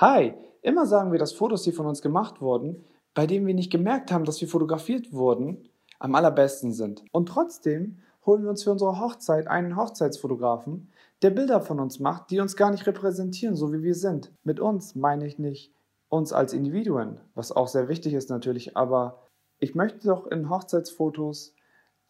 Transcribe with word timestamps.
Hi, 0.00 0.32
immer 0.62 0.86
sagen 0.86 1.10
wir, 1.10 1.18
dass 1.18 1.32
Fotos, 1.32 1.64
die 1.64 1.72
von 1.72 1.86
uns 1.86 2.02
gemacht 2.02 2.40
wurden, 2.40 2.84
bei 3.14 3.26
denen 3.26 3.48
wir 3.48 3.54
nicht 3.54 3.72
gemerkt 3.72 4.12
haben, 4.12 4.24
dass 4.24 4.40
wir 4.40 4.46
fotografiert 4.46 5.12
wurden, 5.12 5.68
am 5.98 6.14
allerbesten 6.14 6.72
sind. 6.72 7.02
Und 7.10 7.28
trotzdem 7.28 7.98
holen 8.24 8.44
wir 8.44 8.50
uns 8.50 8.62
für 8.62 8.70
unsere 8.70 9.00
Hochzeit 9.00 9.48
einen 9.48 9.74
Hochzeitsfotografen, 9.74 10.88
der 11.22 11.30
Bilder 11.30 11.60
von 11.60 11.80
uns 11.80 11.98
macht, 11.98 12.30
die 12.30 12.38
uns 12.38 12.54
gar 12.54 12.70
nicht 12.70 12.86
repräsentieren, 12.86 13.56
so 13.56 13.72
wie 13.72 13.82
wir 13.82 13.96
sind. 13.96 14.30
Mit 14.44 14.60
uns 14.60 14.94
meine 14.94 15.26
ich 15.26 15.40
nicht 15.40 15.74
uns 16.08 16.32
als 16.32 16.52
Individuen, 16.52 17.20
was 17.34 17.50
auch 17.50 17.66
sehr 17.66 17.88
wichtig 17.88 18.14
ist 18.14 18.30
natürlich, 18.30 18.76
aber 18.76 19.18
ich 19.58 19.74
möchte 19.74 20.06
doch 20.06 20.28
in 20.28 20.48
Hochzeitsfotos 20.48 21.56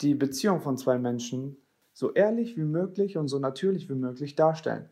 die 0.02 0.14
Beziehung 0.14 0.60
von 0.60 0.76
zwei 0.76 0.98
Menschen 0.98 1.56
so 1.94 2.12
ehrlich 2.12 2.54
wie 2.58 2.64
möglich 2.64 3.16
und 3.16 3.28
so 3.28 3.38
natürlich 3.38 3.88
wie 3.88 3.94
möglich 3.94 4.34
darstellen. 4.34 4.90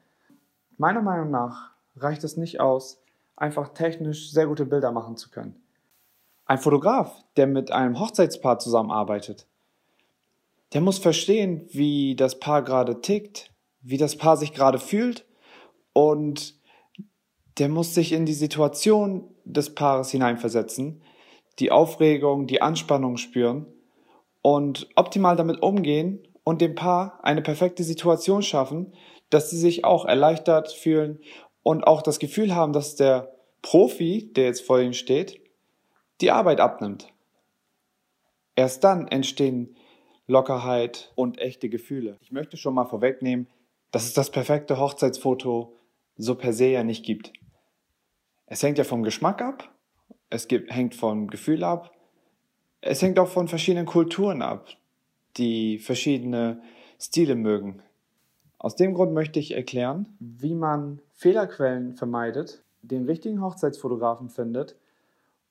Meiner 0.79 1.03
Meinung 1.03 1.31
nach 1.31 1.76
reicht 1.97 2.25
es 2.25 2.37
nicht 2.37 2.61
aus, 2.61 3.03
einfach 3.37 3.71
technisch 3.71 4.30
sehr 4.30 4.47
gute 4.47 4.66
Bilder 4.66 4.93
machen 4.93 5.16
zu 5.16 5.30
können. 5.30 5.57
Ein 6.47 6.59
Fotograf, 6.59 7.25
der 7.37 7.47
mit 7.47 7.73
einem 7.73 7.98
Hochzeitspaar 7.98 8.59
zusammenarbeitet, 8.59 9.47
der 10.73 10.80
muss 10.80 10.98
verstehen, 10.98 11.69
wie 11.70 12.17
das 12.17 12.39
Paar 12.39 12.62
gerade 12.62 13.01
tickt, 13.01 13.51
wie 13.83 13.98
das 13.98 14.17
Paar 14.17 14.37
sich 14.37 14.53
gerade 14.53 14.79
fühlt 14.79 15.25
und 15.93 16.55
der 17.59 17.69
muss 17.69 17.95
sich 17.95 18.12
in 18.12 18.27
die 18.27 18.34
Situation 18.34 19.34
des 19.45 19.75
Paares 19.75 20.11
hineinversetzen, 20.11 21.03
die 21.59 21.73
Aufregung, 21.73 22.47
die 22.47 22.61
Anspannung 22.61 23.17
spüren 23.17 23.67
und 24.42 24.89
optimal 24.97 25.37
damit 25.37 25.62
umgehen 25.62 26.27
und 26.45 26.61
dem 26.61 26.75
Paar 26.75 27.19
eine 27.23 27.42
perfekte 27.42 27.83
Situation 27.83 28.42
schaffen, 28.42 28.92
dass 29.31 29.51
sie 29.51 29.59
sich 29.59 29.84
auch 29.84 30.05
erleichtert 30.05 30.70
fühlen 30.70 31.19
und 31.66 31.84
auch 31.84 32.01
das 32.01 32.20
Gefühl 32.20 32.55
haben, 32.55 32.73
dass 32.73 32.95
der 32.95 33.34
Profi, 33.61 34.33
der 34.33 34.45
jetzt 34.45 34.61
vor 34.61 34.79
ihnen 34.79 34.95
steht, 34.95 35.41
die 36.20 36.31
Arbeit 36.31 36.61
abnimmt. 36.61 37.12
Erst 38.55 38.84
dann 38.84 39.09
entstehen 39.09 39.75
Lockerheit 40.28 41.11
und 41.17 41.41
echte 41.41 41.69
Gefühle. 41.69 42.19
Ich 42.20 42.31
möchte 42.31 42.56
schon 42.56 42.75
mal 42.75 42.84
vorwegnehmen, 42.84 43.48
dass 43.91 44.05
es 44.05 44.14
das 44.14 44.31
perfekte 44.31 44.78
Hochzeitsfoto 44.78 45.77
so 46.17 46.37
per 46.37 46.53
se 46.53 46.67
ja 46.67 46.84
nicht 46.84 47.05
gibt. 47.05 47.33
Es 48.47 48.62
hängt 48.62 48.78
ja 48.78 48.84
vom 48.84 49.03
Geschmack 49.03 49.42
ab, 49.42 49.69
es 50.31 50.47
gibt, 50.47 50.70
hängt 50.70 50.94
vom 50.94 51.27
Gefühl 51.27 51.64
ab, 51.64 51.91
es 52.81 53.03
hängt 53.03 53.19
auch 53.19 53.28
von 53.28 53.48
verschiedenen 53.48 53.87
Kulturen 53.87 54.41
ab, 54.41 54.69
die 55.37 55.81
verschiedene 55.81 56.62
Stile 57.00 57.34
mögen. 57.34 57.83
Aus 58.59 58.75
dem 58.75 58.95
Grund 58.95 59.12
möchte 59.12 59.39
ich 59.39 59.55
erklären, 59.55 60.17
wie 60.19 60.55
man 60.55 61.01
Fehlerquellen 61.12 61.95
vermeidet, 61.95 62.65
den 62.83 63.05
richtigen 63.05 63.43
Hochzeitsfotografen 63.43 64.31
findet 64.31 64.77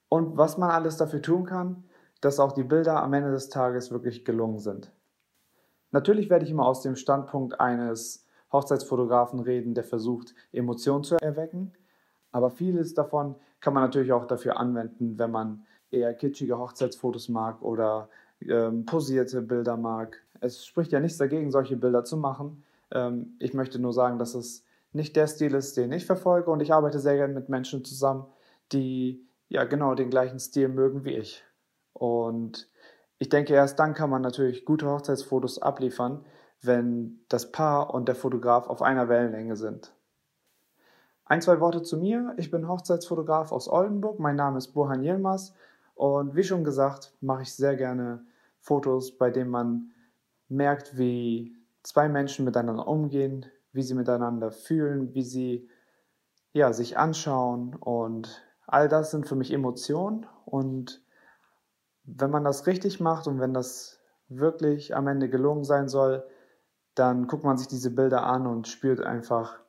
und 0.10 0.38
was 0.38 0.58
man 0.58 0.72
alles 0.72 0.98
dafür 0.98 1.22
tun 1.22 1.46
kann, 1.46 1.84
dass 2.22 2.40
auch 2.40 2.54
die 2.54 2.64
Bilder 2.64 3.04
am 3.04 3.14
Ende 3.14 3.32
des 3.32 3.50
Tages 3.50 3.92
wirklich 3.92 4.26
gelungen 4.26 4.60
sind. 4.60 4.92
Natürlich 5.92 6.30
werde 6.30 6.46
ich 6.46 6.52
immer 6.52 6.66
aus 6.66 6.82
dem 6.82 6.96
Standpunkt 6.96 7.60
eines 7.60 8.26
Hochzeitsfotografen 8.52 9.40
reden, 9.40 9.74
der 9.74 9.84
versucht, 9.84 10.34
Emotionen 10.52 11.04
zu 11.04 11.16
erwecken, 11.18 11.74
aber 12.32 12.50
vieles 12.50 12.94
davon 12.94 13.36
kann 13.60 13.74
man 13.74 13.84
natürlich 13.84 14.12
auch 14.12 14.26
dafür 14.26 14.58
anwenden, 14.58 15.18
wenn 15.18 15.32
man 15.32 15.66
eher 15.92 16.14
kitschige 16.14 16.58
Hochzeitsfotos 16.58 17.30
mag 17.30 17.62
oder 17.62 18.10
ähm, 18.42 18.86
posierte 18.86 19.42
Bilder 19.42 19.78
mag. 19.78 20.22
Es 20.40 20.66
spricht 20.66 20.92
ja 20.92 21.00
nichts 21.00 21.18
dagegen, 21.18 21.52
solche 21.52 21.78
Bilder 21.78 22.04
zu 22.04 22.18
machen, 22.18 22.64
ähm, 22.96 23.36
ich 23.40 23.54
möchte 23.54 23.78
nur 23.78 23.94
sagen, 23.94 24.18
dass 24.18 24.34
es 24.34 24.64
nicht 24.94 25.16
der 25.16 25.28
Stil 25.28 25.54
ist, 25.54 25.78
den 25.78 25.92
ich 25.92 26.06
verfolge 26.06 26.50
und 26.50 26.62
ich 26.62 26.74
arbeite 26.74 27.00
sehr 27.00 27.18
gerne 27.18 27.34
mit 27.34 27.50
Menschen 27.50 27.84
zusammen, 27.84 28.26
die 28.72 29.28
ja 29.50 29.66
genau 29.66 29.94
den 29.94 30.10
gleichen 30.10 30.40
Stil 30.40 30.70
mögen 30.70 31.04
wie 31.04 31.16
ich. 31.16 31.44
Und 31.94 32.70
ich 33.20 33.30
denke, 33.30 33.54
erst 33.54 33.78
dann 33.78 33.94
kann 33.94 34.10
man 34.10 34.22
natürlich 34.22 34.66
gute 34.66 34.90
Hochzeitsfotos 34.90 35.62
abliefern, 35.62 36.26
wenn 36.62 37.20
das 37.30 37.52
Paar 37.52 37.94
und 37.94 38.08
der 38.08 38.16
Fotograf 38.16 38.68
auf 38.68 38.82
einer 38.82 39.10
Wellenlänge 39.10 39.58
sind. 39.58 39.94
Ein, 41.26 41.42
zwei 41.42 41.60
Worte 41.60 41.84
zu 41.84 41.98
mir. 41.98 42.34
Ich 42.38 42.50
bin 42.50 42.68
Hochzeitsfotograf 42.68 43.52
aus 43.52 43.68
Oldenburg. 43.68 44.20
Mein 44.20 44.36
Name 44.36 44.58
ist 44.58 44.74
Burhan 44.74 45.04
Yilmaz. 45.04 45.54
Und 45.96 46.36
wie 46.36 46.44
schon 46.44 46.64
gesagt, 46.64 47.14
mache 47.20 47.44
ich 47.44 47.54
sehr 47.54 47.76
gerne 47.76 48.26
Fotos, 48.60 49.18
bei 49.18 49.32
denen 49.32 49.50
man 49.50 49.92
merkt, 50.50 50.98
wie 50.98 51.56
zwei 51.86 52.10
Menschen 52.10 52.46
miteinander 52.46 52.88
umgehen, 52.88 53.46
wie 53.72 53.84
sie 53.84 53.94
miteinander 53.94 54.52
fühlen, 54.52 55.14
wie 55.14 55.22
sie 55.22 55.70
ja, 56.52 56.74
sich 56.74 56.98
anschauen 56.98 57.76
und 57.76 58.44
all 58.66 58.88
das 58.88 59.12
sind 59.12 59.28
für 59.28 59.36
mich 59.36 59.52
Emotionen 59.52 60.26
und 60.46 61.04
wenn 62.04 62.32
man 62.32 62.44
das 62.44 62.66
richtig 62.66 63.00
macht 63.00 63.28
und 63.28 63.40
wenn 63.40 63.54
das 63.54 64.00
wirklich 64.28 64.96
am 64.96 65.08
Ende 65.08 65.30
gelungen 65.30 65.64
sein 65.64 65.88
soll, 65.88 66.26
dann 66.96 67.28
guckt 67.28 67.44
man 67.44 67.58
sich 67.58 67.68
diese 67.68 67.92
Bilder 67.92 68.26
an 68.26 68.48
und 68.48 68.68
spürt 68.68 69.02
einfach, 69.02 69.60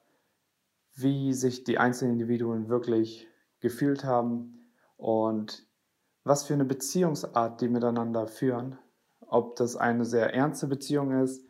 wie 0.94 1.34
sich 1.34 1.64
die 1.64 1.78
einzelnen 1.78 2.14
Individuen 2.14 2.68
wirklich 2.68 3.28
gefühlt 3.60 4.04
haben 4.04 4.70
und 4.96 5.66
was 6.24 6.44
für 6.44 6.54
eine 6.54 6.64
Beziehungsart 6.64 7.60
die 7.60 7.68
miteinander 7.68 8.26
führen. 8.26 8.78
Ob 9.20 9.56
das 9.56 9.76
eine 9.76 10.04
sehr 10.04 10.32
ernste 10.32 10.66
Beziehung 10.68 11.20
ist 11.22 11.46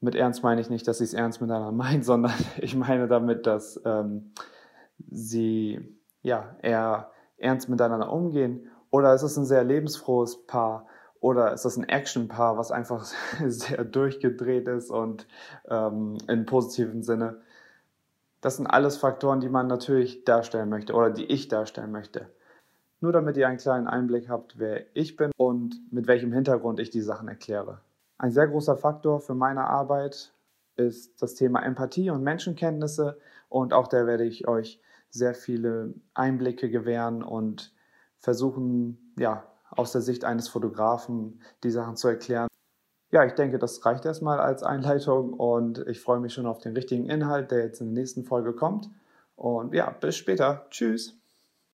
mit 0.00 0.14
ernst 0.14 0.42
meine 0.42 0.60
ich 0.60 0.70
nicht, 0.70 0.88
dass 0.88 0.98
sie 0.98 1.04
es 1.04 1.14
ernst 1.14 1.40
miteinander 1.40 1.72
meinen, 1.72 2.02
sondern 2.02 2.32
ich 2.58 2.74
meine 2.74 3.08
damit, 3.08 3.46
dass 3.46 3.80
ähm, 3.84 4.32
sie 5.10 5.98
ja 6.22 6.56
eher 6.62 7.10
ernst 7.38 7.68
miteinander 7.68 8.12
umgehen. 8.12 8.68
Oder 8.90 9.14
ist 9.14 9.22
es 9.22 9.36
ein 9.36 9.44
sehr 9.44 9.64
lebensfrohes 9.64 10.46
Paar? 10.46 10.86
Oder 11.20 11.52
ist 11.52 11.64
das 11.64 11.76
ein 11.76 11.88
Action-Paar, 11.88 12.56
was 12.56 12.70
einfach 12.70 13.04
sehr 13.46 13.84
durchgedreht 13.84 14.66
ist 14.68 14.90
und 14.90 15.26
ähm, 15.68 16.16
in 16.28 16.46
positivem 16.46 17.02
Sinne? 17.02 17.40
Das 18.40 18.56
sind 18.56 18.66
alles 18.66 18.96
Faktoren, 18.96 19.40
die 19.40 19.50
man 19.50 19.66
natürlich 19.66 20.24
darstellen 20.24 20.70
möchte 20.70 20.94
oder 20.94 21.10
die 21.10 21.26
ich 21.26 21.48
darstellen 21.48 21.92
möchte. 21.92 22.30
Nur 23.02 23.12
damit 23.12 23.36
ihr 23.36 23.48
einen 23.48 23.58
kleinen 23.58 23.86
Einblick 23.86 24.30
habt, 24.30 24.58
wer 24.58 24.84
ich 24.94 25.16
bin 25.16 25.30
und 25.36 25.80
mit 25.90 26.06
welchem 26.06 26.32
Hintergrund 26.32 26.80
ich 26.80 26.90
die 26.90 27.02
Sachen 27.02 27.28
erkläre. 27.28 27.80
Ein 28.20 28.32
sehr 28.32 28.48
großer 28.48 28.76
Faktor 28.76 29.18
für 29.20 29.34
meine 29.34 29.64
Arbeit 29.64 30.34
ist 30.76 31.22
das 31.22 31.36
Thema 31.36 31.62
Empathie 31.62 32.10
und 32.10 32.22
Menschenkenntnisse 32.22 33.18
und 33.48 33.72
auch 33.72 33.88
da 33.88 34.06
werde 34.06 34.24
ich 34.24 34.46
euch 34.46 34.78
sehr 35.08 35.32
viele 35.32 35.94
Einblicke 36.12 36.68
gewähren 36.68 37.22
und 37.22 37.74
versuchen, 38.18 39.14
ja, 39.18 39.50
aus 39.70 39.92
der 39.92 40.02
Sicht 40.02 40.26
eines 40.26 40.48
Fotografen 40.48 41.40
die 41.64 41.70
Sachen 41.70 41.96
zu 41.96 42.08
erklären. 42.08 42.48
Ja, 43.10 43.24
ich 43.24 43.32
denke, 43.32 43.58
das 43.58 43.86
reicht 43.86 44.04
erstmal 44.04 44.38
als 44.38 44.62
Einleitung 44.62 45.32
und 45.32 45.78
ich 45.88 46.02
freue 46.02 46.20
mich 46.20 46.34
schon 46.34 46.44
auf 46.44 46.58
den 46.58 46.74
richtigen 46.74 47.06
Inhalt, 47.06 47.50
der 47.50 47.60
jetzt 47.60 47.80
in 47.80 47.94
der 47.94 48.02
nächsten 48.02 48.24
Folge 48.24 48.52
kommt. 48.52 48.90
Und 49.34 49.72
ja, 49.72 49.88
bis 49.98 50.16
später. 50.16 50.66
Tschüss. 50.68 51.19